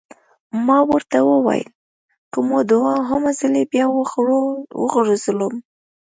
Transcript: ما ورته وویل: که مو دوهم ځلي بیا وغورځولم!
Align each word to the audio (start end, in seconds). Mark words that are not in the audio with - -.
ما 0.65 0.77
ورته 0.89 1.17
وویل: 1.29 1.69
که 2.31 2.39
مو 2.47 2.57
دوهم 2.69 3.23
ځلي 3.39 3.63
بیا 3.71 3.85
وغورځولم! 4.81 5.53